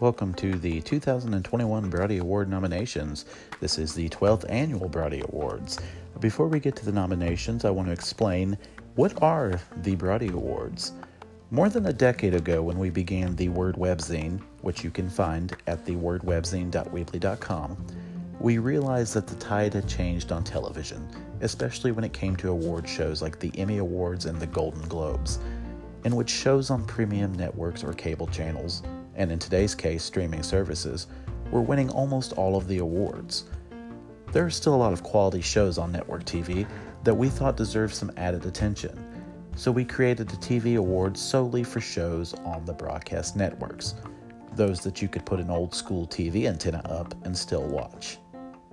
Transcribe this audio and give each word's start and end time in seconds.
Welcome 0.00 0.34
to 0.34 0.58
the 0.58 0.82
2021 0.82 1.88
Broady 1.88 2.18
Award 2.18 2.50
nominations. 2.50 3.24
This 3.60 3.78
is 3.78 3.94
the 3.94 4.10
12th 4.10 4.44
annual 4.50 4.90
Broady 4.90 5.22
Awards. 5.22 5.78
Before 6.20 6.46
we 6.46 6.60
get 6.60 6.76
to 6.76 6.84
the 6.84 6.92
nominations, 6.92 7.64
I 7.64 7.70
want 7.70 7.88
to 7.88 7.92
explain 7.92 8.58
what 8.96 9.22
are 9.22 9.58
the 9.78 9.96
Broady 9.96 10.28
Awards. 10.28 10.92
More 11.50 11.70
than 11.70 11.86
a 11.86 11.94
decade 11.94 12.34
ago, 12.34 12.62
when 12.62 12.78
we 12.78 12.90
began 12.90 13.34
the 13.36 13.48
Word 13.48 13.76
Webzine, 13.76 14.42
which 14.60 14.84
you 14.84 14.90
can 14.90 15.08
find 15.08 15.56
at 15.66 15.86
thewordwebzine.weebly.com, 15.86 17.86
we 18.40 18.58
realized 18.58 19.14
that 19.14 19.26
the 19.26 19.36
tide 19.36 19.74
had 19.74 19.88
changed 19.88 20.32
on 20.32 20.44
television, 20.44 21.08
especially 21.40 21.92
when 21.92 22.04
it 22.04 22.12
came 22.12 22.36
to 22.36 22.50
award 22.50 22.88
shows 22.88 23.22
like 23.22 23.38
the 23.38 23.52
Emmy 23.56 23.78
Awards 23.78 24.26
and 24.26 24.40
the 24.40 24.46
Golden 24.46 24.86
Globes, 24.88 25.38
in 26.04 26.16
which 26.16 26.30
shows 26.30 26.70
on 26.70 26.84
premium 26.84 27.32
networks 27.32 27.82
or 27.82 27.92
cable 27.92 28.26
channels 28.26 28.82
and 29.16 29.30
in 29.30 29.38
today's 29.38 29.74
case, 29.74 30.02
streaming 30.02 30.42
services, 30.42 31.06
were 31.50 31.62
winning 31.62 31.90
almost 31.90 32.32
all 32.32 32.56
of 32.56 32.66
the 32.66 32.78
awards. 32.78 33.44
There 34.32 34.44
are 34.44 34.50
still 34.50 34.74
a 34.74 34.76
lot 34.76 34.92
of 34.92 35.02
quality 35.02 35.40
shows 35.40 35.78
on 35.78 35.92
network 35.92 36.24
TV 36.24 36.66
that 37.04 37.14
we 37.14 37.28
thought 37.28 37.56
deserved 37.56 37.94
some 37.94 38.10
added 38.16 38.44
attention, 38.46 38.98
so 39.56 39.70
we 39.70 39.84
created 39.84 40.28
the 40.28 40.36
TV 40.36 40.76
awards 40.76 41.20
solely 41.20 41.62
for 41.62 41.80
shows 41.80 42.34
on 42.44 42.64
the 42.64 42.72
broadcast 42.72 43.36
networks, 43.36 43.94
those 44.56 44.80
that 44.80 45.00
you 45.00 45.08
could 45.08 45.24
put 45.24 45.38
an 45.38 45.50
old 45.50 45.74
school 45.74 46.06
TV 46.06 46.46
antenna 46.48 46.82
up 46.86 47.14
and 47.24 47.36
still 47.36 47.66
watch. 47.68 48.18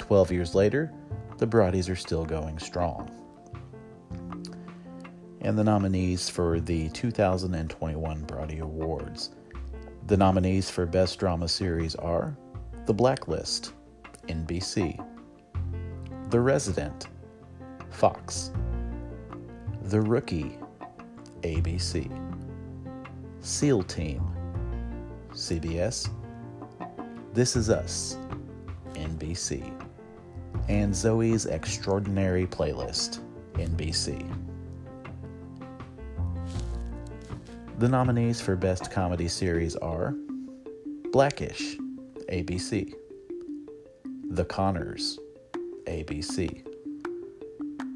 Twelve 0.02 0.32
years 0.32 0.56
later, 0.56 0.92
the 1.38 1.46
Broadies 1.46 1.88
are 1.88 1.96
still 1.96 2.26
going 2.26 2.58
strong. 2.58 3.10
And 5.42 5.56
the 5.58 5.64
nominees 5.64 6.28
for 6.28 6.60
the 6.60 6.90
2021 6.90 8.24
Broady 8.24 8.60
Awards. 8.60 9.30
The 10.08 10.18
nominees 10.18 10.72
for 10.72 10.88
Best 10.88 11.20
Drama 11.20 11.48
Series 11.48 11.94
are 11.96 12.36
The 12.88 12.94
Blacklist, 12.94 13.74
NBC, 14.28 14.98
The 16.32 16.40
Resident, 16.40 17.08
Fox, 17.92 18.52
The 19.84 20.02
Rookie, 20.02 20.58
ABC, 21.42 22.10
SEAL 23.40 23.84
Team, 23.84 24.24
CBS, 25.32 26.10
This 27.34 27.56
Is 27.56 27.70
Us, 27.70 28.18
NBC, 28.94 29.72
and 30.68 30.94
Zoey's 30.94 31.46
Extraordinary 31.46 32.46
Playlist, 32.48 33.20
NBC. 33.54 34.26
The 37.80 37.90
nominees 37.90 38.40
for 38.40 38.56
Best 38.56 38.92
Comedy 38.92 39.28
Series 39.28 39.76
are 39.78 40.14
Blackish, 41.12 41.78
ABC, 42.30 42.94
The 44.30 44.46
Conners, 44.46 45.18
ABC, 45.86 46.64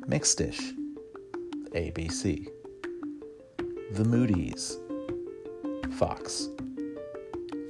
Mixedish, 0.07 0.73
ABC, 1.73 2.47
The 3.91 4.03
Moodys, 4.03 4.77
Fox, 5.93 6.49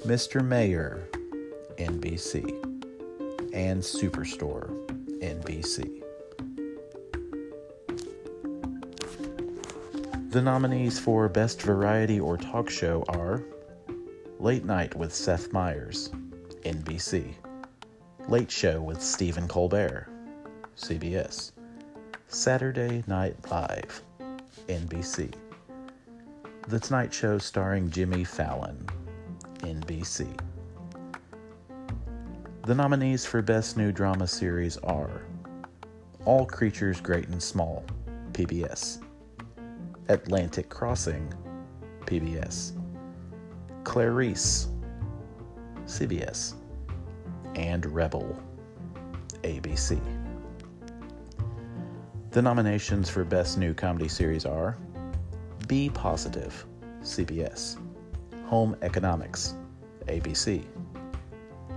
Mr. 0.06 0.44
Mayor, 0.44 1.08
NBC, 1.78 2.46
and 3.54 3.82
Superstore, 3.82 4.85
NBC. 5.22 6.02
The 10.30 10.42
nominees 10.42 11.00
for 11.00 11.30
Best 11.30 11.62
Variety 11.62 12.20
or 12.20 12.38
Talk 12.38 12.70
Show 12.70 13.06
are 13.08 13.44
Late 14.40 14.66
Night 14.66 14.94
with 14.94 15.14
Seth 15.14 15.54
Meyers, 15.54 16.10
NBC, 16.64 17.36
Late 18.28 18.52
Show 18.52 18.82
with 18.82 19.02
Stephen 19.02 19.48
Colbert, 19.48 20.10
CBS, 20.76 21.54
Saturday 22.28 23.02
Night 23.08 23.38
Live, 23.50 24.02
NBC, 24.68 25.34
The 26.68 26.80
Tonight 26.82 27.14
Show 27.14 27.38
starring 27.38 27.90
Jimmy 27.90 28.26
Fallon, 28.26 28.86
NBC. 29.60 30.38
The 32.66 32.74
nominees 32.74 33.28
for 33.28 33.44
Best 33.44 33.78
New 33.78 33.92
Drama 33.92 34.26
Series 34.26 34.78
are 34.78 35.22
All 36.26 36.48
Creatures 36.48 37.00
Great 37.00 37.28
and 37.28 37.42
Small, 37.42 37.86
PBS. 38.32 39.04
Atlantic 40.10 40.68
Crossing, 40.68 41.32
PBS, 42.08 42.72
Clarice, 43.84 44.70
CBS, 45.86 46.56
and 47.54 47.86
Rebel, 47.86 48.36
ABC. 49.44 50.02
The 52.32 52.42
nominations 52.42 53.12
for 53.12 53.24
Best 53.24 53.60
New 53.60 53.76
Comedy 53.76 54.08
Series 54.08 54.44
are 54.44 54.76
Be 55.68 55.92
Positive, 55.92 56.66
CBS, 57.02 57.78
Home 58.46 58.76
Economics, 58.82 59.54
ABC, 60.08 60.66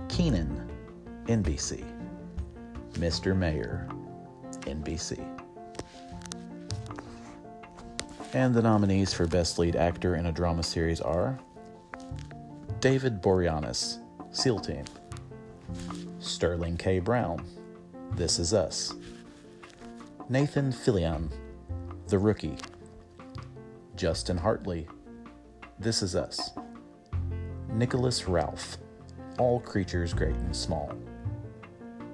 Kenan, 0.07 0.68
NBC, 1.29 1.85
Mr. 2.93 3.37
Mayor, 3.37 3.87
NBC. 4.61 5.23
And 8.33 8.55
the 8.55 8.63
nominees 8.63 9.13
for 9.13 9.27
Best 9.27 9.59
Lead 9.59 9.75
Actor 9.75 10.15
in 10.15 10.25
a 10.25 10.31
Drama 10.31 10.63
Series 10.63 10.99
are 11.01 11.37
David 12.79 13.21
Boreanaz, 13.21 13.99
SEAL 14.31 14.59
Team, 14.61 14.85
Sterling 16.17 16.77
K. 16.77 16.97
Brown, 16.97 17.45
This 18.15 18.39
Is 18.39 18.51
Us, 18.51 18.95
Nathan 20.29 20.71
Fillion, 20.71 21.29
The 22.07 22.17
Rookie, 22.17 22.57
Justin 23.95 24.37
Hartley, 24.37 24.87
This 25.77 26.01
Is 26.01 26.15
Us, 26.15 26.53
Nicholas 27.71 28.27
Ralph, 28.27 28.77
All 29.37 29.59
Creatures 29.59 30.11
Great 30.11 30.35
and 30.35 30.55
Small, 30.55 30.91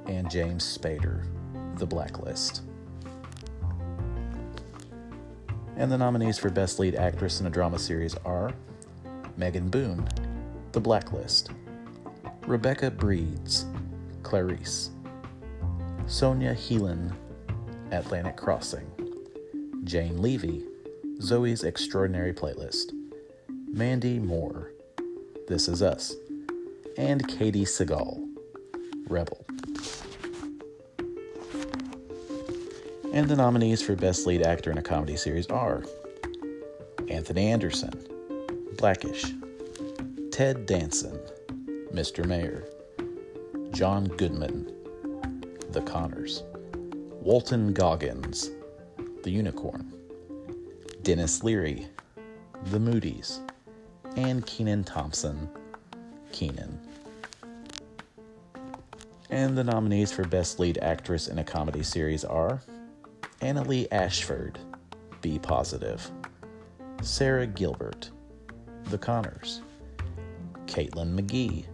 and 0.08 0.30
James 0.30 0.78
Spader, 0.78 1.26
The 1.78 1.86
Blacklist. 1.86 2.62
And 5.78 5.92
the 5.92 5.98
nominees 5.98 6.38
for 6.38 6.50
Best 6.50 6.80
Lead 6.80 6.96
Actress 6.96 7.42
in 7.42 7.48
a 7.48 7.50
Drama 7.50 7.80
Series 7.80 8.16
are 8.26 8.54
Megan 9.38 9.70
Boone, 9.70 10.08
The 10.72 10.80
Blacklist, 10.80 11.50
Rebecca 12.48 12.92
Breeds, 12.92 13.66
Clarice, 14.24 14.92
Sofia 16.08 16.54
Helin, 16.54 17.14
Atlantic 17.92 18.38
Crossing, 18.38 18.90
Jane 19.84 20.22
Levy, 20.22 20.64
Zoey's 21.20 21.64
Extraordinary 21.64 22.34
Playlist, 22.34 22.92
Mandy 23.68 24.20
Moore, 24.20 24.72
This 25.48 25.68
Is 25.68 25.82
Us, 25.82 26.16
and 26.98 27.28
Katey 27.28 27.64
Sagal, 27.64 28.28
Rebel. 29.08 29.45
And 33.16 33.30
the 33.30 33.36
nominees 33.38 33.82
for 33.82 33.96
Best 33.96 34.28
Lead 34.28 34.42
Actor 34.42 34.72
in 34.72 34.78
a 34.78 34.82
Comedy 34.82 35.16
Series 35.16 35.48
are 35.48 35.86
Anthony 37.08 37.48
Anderson, 37.48 37.94
Blackish, 38.78 39.32
Ted 40.34 40.66
Danson, 40.66 41.18
Mr. 41.94 42.26
Mayor, 42.26 42.68
John 43.72 44.04
Goodman, 44.04 44.70
The 45.70 45.80
Conners, 45.84 46.44
Walton 47.22 47.72
Goggins, 47.72 48.52
The 49.24 49.32
Unicorn, 49.32 49.94
Denis 51.02 51.42
Leary, 51.42 51.88
The 52.66 52.80
Moodys, 52.80 53.40
and 54.18 54.46
Kenan 54.46 54.84
Thompson, 54.84 55.50
Kenan. 56.34 56.78
And 59.30 59.58
the 59.58 59.64
nominees 59.64 60.12
for 60.12 60.26
Best 60.26 60.60
Lead 60.60 60.80
Actress 60.82 61.30
in 61.30 61.40
a 61.40 61.46
Comedy 61.46 61.82
Series 61.82 62.26
are 62.26 62.62
Annaleigh 63.46 63.88
Ashford, 63.92 64.58
Be 65.22 65.38
Positive, 65.38 66.10
Sara 67.04 67.46
Gilbert, 67.46 68.10
The 68.86 68.98
Conners. 68.98 69.62
Caitlin 70.66 71.14
McGee, 71.16 71.66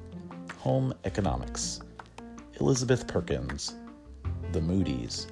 Home 0.57 0.93
Economics, 1.05 1.79
Elizabeth 2.59 3.07
Perkins, 3.07 3.75
The 4.51 4.59
Moodys, 4.59 5.27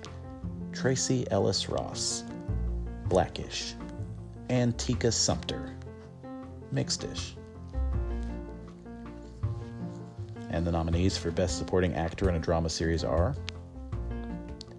Tracee 0.71 1.27
Ellis 1.29 1.67
Ross, 1.67 2.23
Blackish, 3.07 3.73
and 4.49 4.79
Sumpter, 5.11 5.75
Mixedish. 6.73 7.33
And 10.51 10.65
the 10.65 10.71
nominees 10.71 11.17
for 11.17 11.31
Best 11.31 11.57
Supporting 11.57 11.95
Actor 11.95 12.29
in 12.29 12.35
a 12.35 12.39
Drama 12.39 12.69
Series 12.69 13.03
are 13.03 13.35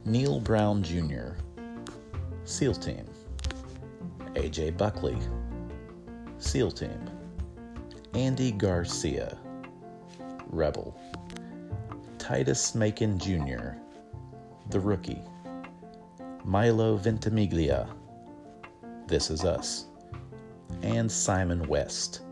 Neil 0.07 0.41
Brown 0.41 0.83
Jr., 0.83 1.35
SEAL 2.51 2.75
Team. 2.75 3.05
AJ 4.35 4.77
Buckley, 4.77 5.17
SEAL 6.39 6.73
Team. 6.73 7.09
Andy 8.13 8.51
Garcia, 8.51 9.39
Rebel. 10.49 11.01
Titus 12.19 12.75
Makin 12.75 13.21
Jr., 13.21 13.77
The 14.71 14.81
Rookie. 14.81 15.23
Milo 16.45 16.97
Ventimiglia, 16.97 17.89
This 19.07 19.31
Is 19.31 19.45
Us. 19.45 19.87
And 20.83 21.11
Simon 21.11 21.69
West, 21.69 22.23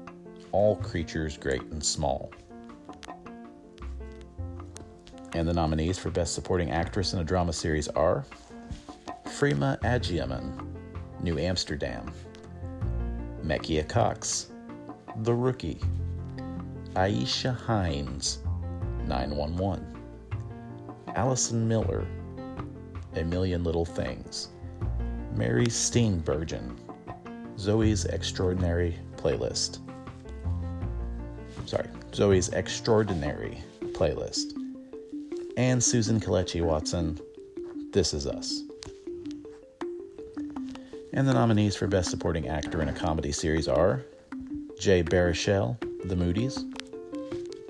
All 0.50 0.74
Creatures 0.74 1.36
Great 1.36 1.62
and 1.62 1.82
Small. 1.82 2.32
And 5.34 5.46
the 5.46 5.54
nominees 5.54 5.96
for 5.96 6.10
Best 6.10 6.34
Supporting 6.34 6.72
Actress 6.72 7.12
in 7.12 7.20
a 7.20 7.24
Drama 7.24 7.52
Series 7.52 7.86
are 7.86 8.24
Freema 9.38 9.78
Agyeman, 9.82 10.66
New 11.22 11.38
Amsterdam, 11.38 12.12
Mekia 13.40 13.88
Cox, 13.88 14.50
The 15.18 15.32
Rookie, 15.32 15.80
Aisha 16.94 17.56
Hinds, 17.56 18.38
911, 19.06 19.96
Allison 21.14 21.68
Miller, 21.68 22.04
A 23.14 23.22
Million 23.22 23.62
Little 23.62 23.84
Things, 23.84 24.48
Mary 25.36 25.66
Steenburgen, 25.66 26.76
Zoey's 27.56 28.06
Extraordinary 28.06 28.98
Playlist. 29.18 29.78
Sorry, 31.64 31.86
Zoey's 32.10 32.48
Extraordinary 32.48 33.62
Playlist. 33.92 34.54
And 35.56 35.80
Susan 35.80 36.18
Kelechi 36.18 36.60
Watson, 36.60 37.20
This 37.92 38.12
Is 38.12 38.26
Us. 38.26 38.64
And 41.12 41.26
the 41.26 41.32
nominees 41.32 41.74
for 41.74 41.86
Best 41.86 42.10
Supporting 42.10 42.48
Actor 42.48 42.82
in 42.82 42.88
a 42.88 42.92
Comedy 42.92 43.32
Series 43.32 43.66
are 43.66 44.04
Jay 44.78 45.02
Baruchel, 45.02 45.76
The 46.06 46.14
Moody's, 46.14 46.64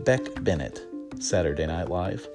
Beck 0.04 0.22
Bennett, 0.42 0.84
Saturday 1.20 1.66
Night 1.66 1.88
Live, 1.88 2.28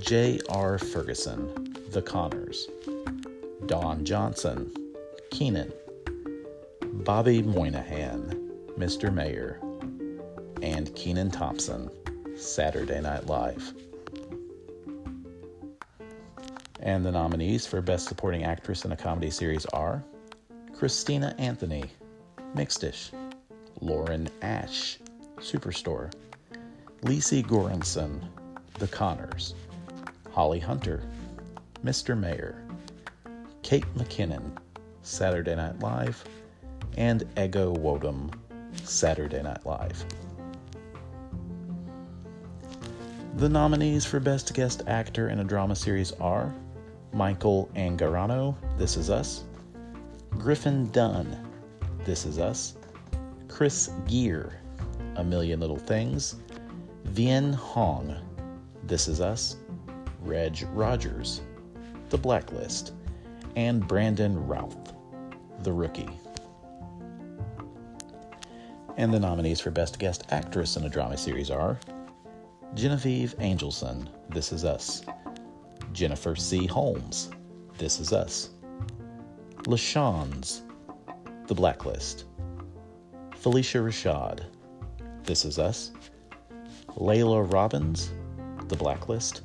J.R. 0.00 0.78
Ferguson, 0.78 1.74
The 1.90 2.00
Conners, 2.00 2.68
Don 3.66 4.04
Johnson, 4.04 4.72
Kenan, 5.30 5.72
Bobby 6.82 7.42
Moynihan, 7.42 8.50
Mr. 8.78 9.12
Mayor, 9.12 9.60
and 10.62 10.94
Kenan 10.94 11.30
Thompson, 11.30 11.90
Saturday 12.36 13.00
Night 13.00 13.26
Live. 13.26 13.74
And 16.88 17.04
the 17.04 17.12
nominees 17.12 17.66
for 17.66 17.82
Best 17.82 18.08
Supporting 18.08 18.44
Actress 18.44 18.86
in 18.86 18.92
a 18.92 18.96
Comedy 18.96 19.28
Series 19.28 19.66
are 19.66 20.02
Christina 20.74 21.34
Anthony, 21.36 21.84
Mixed-ish, 22.54 23.10
Lauren 23.82 24.26
Ash, 24.40 24.98
Superstore, 25.36 26.10
Lecy 27.02 27.42
Goranson, 27.42 28.22
The 28.78 28.86
Conners, 28.86 29.54
Holly 30.30 30.60
Hunter, 30.60 31.02
Mr. 31.84 32.18
Mayor, 32.18 32.64
Kate 33.62 33.84
McKinnon, 33.94 34.56
Saturday 35.02 35.56
Night 35.56 35.78
Live, 35.80 36.24
and 36.96 37.22
Ego 37.38 37.74
Nwodim, 37.74 38.32
Saturday 38.84 39.42
Night 39.42 39.66
Live. 39.66 40.06
The 43.36 43.48
nominees 43.50 44.06
for 44.06 44.20
Best 44.20 44.54
Guest 44.54 44.84
Actor 44.86 45.28
in 45.28 45.40
a 45.40 45.44
Drama 45.44 45.76
Series 45.76 46.12
are 46.12 46.50
Michael 47.12 47.68
Angarano, 47.74 48.54
This 48.76 48.96
Is 48.96 49.10
Us, 49.10 49.44
Griffin 50.30 50.90
Dunne, 50.90 51.46
This 52.04 52.26
Is 52.26 52.38
Us, 52.38 52.74
Chris 53.48 53.90
Geere, 54.06 54.52
A 55.16 55.24
Million 55.24 55.60
Little 55.60 55.78
Things, 55.78 56.36
Vien 57.04 57.52
Hong, 57.52 58.14
This 58.84 59.08
Is 59.08 59.20
Us, 59.20 59.56
Reg 60.22 60.66
Rogers, 60.72 61.40
The 62.10 62.18
Blacklist, 62.18 62.92
and 63.56 63.86
Brandon 63.86 64.46
Routh, 64.46 64.94
The 65.62 65.72
Rookie. 65.72 66.10
And 68.96 69.14
the 69.14 69.20
nominees 69.20 69.60
for 69.60 69.70
Best 69.70 69.98
Guest 69.98 70.24
Actress 70.30 70.76
in 70.76 70.84
a 70.84 70.88
Drama 70.88 71.16
Series 71.16 71.50
are 71.50 71.78
Genevieve 72.74 73.34
Angelson, 73.38 74.08
This 74.28 74.52
Is 74.52 74.64
Us, 74.64 75.02
Jennifer 75.92 76.36
C. 76.36 76.66
Holmes, 76.66 77.30
This 77.78 78.00
Is 78.00 78.12
Us, 78.12 78.50
LaShawns, 79.64 80.62
The 81.46 81.54
Blacklist, 81.54 82.24
Phylicia 83.30 83.82
Rashad, 83.84 84.44
This 85.24 85.44
Is 85.44 85.58
Us, 85.58 85.92
Laila 86.96 87.42
Robins, 87.42 88.12
The 88.68 88.76
Blacklist, 88.76 89.42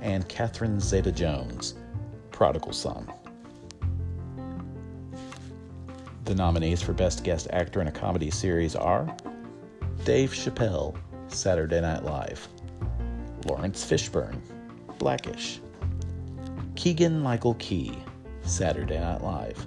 and 0.00 0.28
Catherine 0.28 0.80
Zeta 0.80 1.12
Jones, 1.12 1.74
Prodigal 2.30 2.72
Son. 2.72 3.12
The 6.24 6.34
nominees 6.34 6.82
for 6.82 6.92
Best 6.92 7.24
Guest 7.24 7.48
Actor 7.52 7.80
in 7.80 7.88
a 7.88 7.92
Comedy 7.92 8.30
Series 8.30 8.76
are 8.76 9.16
Dave 10.04 10.30
Chappelle, 10.32 10.96
Saturday 11.28 11.80
Night 11.80 12.04
Live, 12.04 12.46
Laurence 13.46 13.84
Fishburne, 13.84 14.40
Blackish, 14.98 15.60
Keegan 16.78 17.18
Michael 17.18 17.54
Key, 17.54 17.92
Saturday 18.42 19.00
Night 19.00 19.20
Live, 19.20 19.66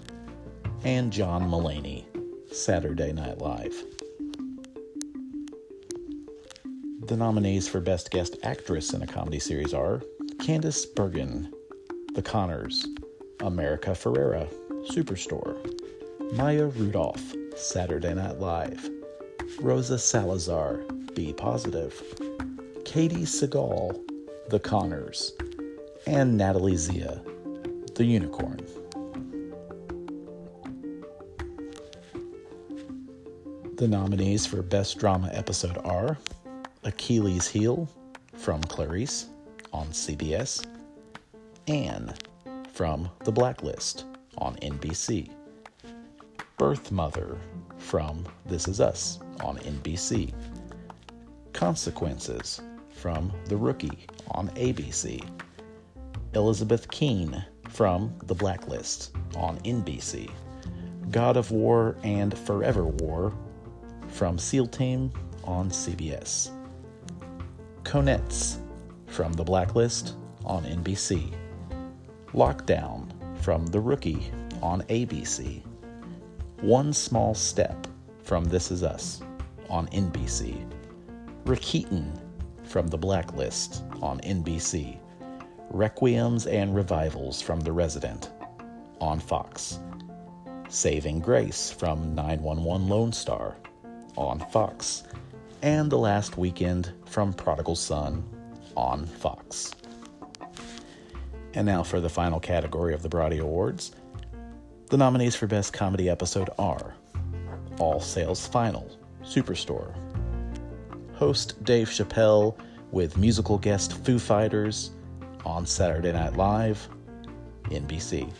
and 0.86 1.12
John 1.12 1.42
Mulaney, 1.42 2.06
Saturday 2.54 3.12
Night 3.12 3.40
Live. 3.40 3.74
The 7.08 7.18
nominees 7.18 7.68
for 7.68 7.82
Best 7.82 8.12
Guest 8.12 8.38
Actress 8.44 8.94
in 8.94 9.02
a 9.02 9.08
Comedy 9.08 9.40
Series 9.40 9.74
are 9.74 10.02
Candice 10.38 10.86
Bergen, 10.96 11.52
The 12.14 12.22
Conners, 12.22 12.88
America 13.42 13.90
Ferrera, 13.90 14.48
Superstore, 14.90 15.58
Maya 16.38 16.68
Rudolph, 16.68 17.36
Saturday 17.58 18.14
Night 18.14 18.40
Live, 18.40 18.90
Rosa 19.60 20.00
Salazar, 20.00 20.78
Be 21.14 21.34
Positive, 21.34 21.94
Katey 22.86 23.24
Sagal, 23.24 24.00
The 24.48 24.62
Conners, 24.62 25.34
and 26.08 26.38
Natalie 26.38 26.76
Zea, 26.76 27.08
the 27.96 28.04
unicorn. 28.06 28.60
The 33.76 33.88
nominees 33.88 34.46
for 34.46 34.62
Best 34.62 35.00
Drama 35.00 35.30
Episode 35.34 35.78
are 35.84 36.18
Achilles' 36.84 37.48
Heel 37.48 37.88
from 38.36 38.62
Clarice 38.64 39.28
on 39.74 39.88
CBS, 39.88 40.66
Anne 41.68 42.14
from 42.74 43.10
The 43.24 43.32
Blacklist 43.32 44.06
on 44.38 44.56
NBC, 44.58 45.32
Birth 46.58 46.92
Mother 46.92 47.38
from 47.78 48.26
This 48.46 48.68
Is 48.68 48.80
Us 48.80 49.20
on 49.44 49.58
NBC, 49.58 50.34
Consequences 51.54 52.62
from 52.90 53.32
The 53.46 53.58
Rookie 53.58 54.08
on 54.32 54.50
ABC 54.50 55.28
Elizabeth 56.34 56.90
Keen 56.90 57.44
from 57.70 58.14
The 58.24 58.36
Blacklist 58.36 59.12
on 59.36 59.58
NBC, 59.60 60.32
God 61.10 61.36
of 61.36 61.52
War 61.52 61.98
and 62.04 62.38
Forever 62.38 62.86
War 62.86 63.34
from 64.08 64.38
SEAL 64.38 64.68
Team 64.68 65.12
on 65.44 65.70
CBS, 65.70 66.52
Konets 67.84 68.60
from 69.08 69.34
The 69.34 69.44
Blacklist 69.44 70.16
on 70.46 70.64
NBC, 70.64 71.34
Lockdown 72.34 73.12
from 73.42 73.66
The 73.66 73.80
Rookie 73.80 74.32
on 74.62 74.84
ABC, 74.84 75.62
One 76.62 76.94
Small 76.94 77.34
Step 77.34 77.88
from 78.24 78.46
This 78.46 78.72
Is 78.72 78.84
Us 78.84 79.22
on 79.70 79.88
NBC, 79.88 80.66
Rakitin 81.44 82.18
from 82.64 82.88
The 82.88 82.98
Blacklist 82.98 83.84
on 84.02 84.20
NBC, 84.22 84.98
Requiems 85.72 86.52
and 86.52 86.76
Revivals 86.76 87.42
from 87.42 87.62
The 87.62 87.72
Resident 87.72 88.30
on 89.00 89.22
Fox. 89.22 89.80
Saving 90.68 91.22
Grace 91.22 91.72
from 91.72 92.14
911 92.14 92.90
Lone 92.90 93.14
Star 93.14 93.56
on 94.18 94.40
Fox. 94.52 95.04
And 95.62 95.90
The 95.90 95.98
Last 95.98 96.38
Weekend 96.38 96.92
from 97.06 97.32
Prodigal 97.32 97.78
Son 97.78 98.22
on 98.76 99.06
Fox. 99.06 99.72
And 101.54 101.66
now 101.66 101.84
for 101.84 102.02
the 102.02 102.10
final 102.10 102.42
category 102.42 102.94
of 102.94 103.02
the 103.02 103.10
Broady 103.10 103.38
Awards. 103.38 103.94
The 104.90 104.98
nominees 104.98 105.38
for 105.38 105.48
Best 105.48 105.72
Comedy 105.72 106.10
Episode 106.10 106.50
are 106.60 106.96
All 107.80 108.02
Sales 108.02 108.46
Final, 108.46 108.92
Superstore, 109.24 109.94
host 111.14 111.64
Dave 111.64 111.88
Chappelle 111.88 112.58
with 112.92 113.16
musical 113.16 113.58
guest 113.58 113.94
Foo 114.04 114.20
Fighters, 114.20 114.92
on 115.46 115.66
Saturday 115.66 116.12
Night 116.12 116.36
Live, 116.36 116.88
NBC. 117.66 118.32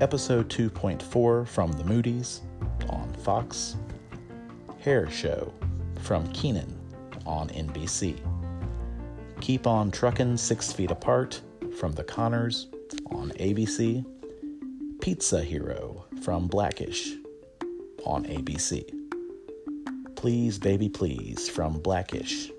Episode 0.00 0.48
2.4 0.48 1.46
from 1.46 1.72
The 1.72 1.84
Moody's 1.84 2.42
on 2.88 3.12
Fox. 3.24 3.76
Hair 4.80 5.10
Show 5.10 5.52
from 6.02 6.30
Kenan 6.32 6.78
on 7.26 7.48
NBC. 7.48 8.18
Keep 9.40 9.66
on 9.66 9.90
Truckin' 9.90 10.38
Six 10.38 10.72
Feet 10.72 10.90
Apart 10.90 11.40
from 11.78 11.92
The 11.92 12.04
Conners 12.04 12.68
on 13.10 13.30
ABC. 13.32 14.04
Pizza 15.00 15.42
Hero 15.42 16.06
from 16.22 16.48
Blackish 16.48 17.14
on 18.04 18.24
ABC. 18.24 18.84
Please 20.16 20.58
Baby 20.58 20.88
Please 20.88 21.48
from 21.48 21.78
Blackish 21.80 22.50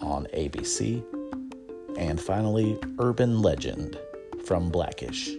on 0.00 0.26
ABC. 0.34 1.04
And 1.96 2.20
finally, 2.20 2.78
Urban 2.98 3.40
Legend 3.40 3.98
from 4.44 4.68
Blackish 4.68 5.30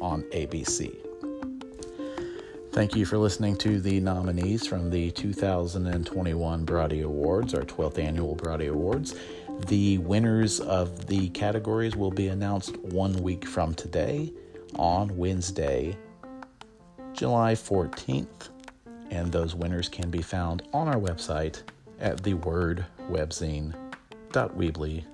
on 0.00 0.22
ABC. 0.24 0.94
Thank 2.72 2.96
you 2.96 3.06
for 3.06 3.18
listening 3.18 3.56
to 3.58 3.80
the 3.80 4.00
nominees 4.00 4.66
from 4.66 4.90
the 4.90 5.12
2021 5.12 6.64
Broady 6.64 7.02
Awards, 7.02 7.54
our 7.54 7.62
12th 7.62 7.98
annual 7.98 8.34
Broady 8.34 8.66
Awards. 8.66 9.14
The 9.68 9.98
winners 9.98 10.58
of 10.60 11.06
the 11.06 11.28
categories 11.30 11.94
will 11.94 12.10
be 12.10 12.26
announced 12.28 12.76
one 12.78 13.12
week 13.22 13.46
from 13.46 13.74
today 13.74 14.32
on 14.76 15.16
Wednesday, 15.16 15.96
July 17.12 17.54
14th. 17.54 18.48
And 19.10 19.30
those 19.30 19.54
winners 19.54 19.88
can 19.88 20.10
be 20.10 20.22
found 20.22 20.62
on 20.72 20.88
our 20.88 20.98
website 20.98 21.62
at 22.00 22.20
thewordwebzine.weebly.com. 22.22 25.13